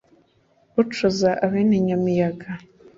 ucuza 0.81 1.29
abene 1.45 1.77
nyamiyaga. 1.87 2.49